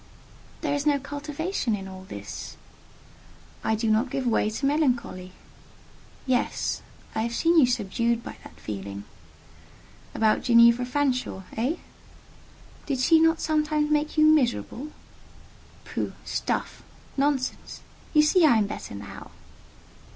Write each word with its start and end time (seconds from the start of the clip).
"There 0.61 0.73
is 0.73 0.87
no 0.87 0.97
cultivation 0.99 1.75
in 1.75 1.87
all 1.87 2.05
this." 2.05 2.57
"I 3.63 3.75
do 3.75 3.87
not 3.91 4.09
give 4.09 4.25
way 4.25 4.49
to 4.49 4.65
melancholy." 4.65 5.31
"Yes: 6.25 6.81
I 7.13 7.21
have 7.21 7.35
seen 7.35 7.59
you 7.59 7.67
subdued 7.67 8.23
by 8.23 8.37
that 8.43 8.59
feeling." 8.59 9.03
"About 10.15 10.41
Ginevra 10.41 10.87
Fanshawe—eh?" 10.87 11.75
"Did 12.87 12.97
she 12.99 13.19
not 13.19 13.41
sometimes 13.41 13.91
make 13.91 14.17
you 14.17 14.25
miserable?" 14.25 14.87
"Pooh! 15.85 16.13
stuff! 16.25 16.81
nonsense! 17.15 17.81
You 18.11 18.23
see 18.23 18.43
I 18.43 18.57
am 18.57 18.65
better 18.65 18.95
now." 18.95 19.29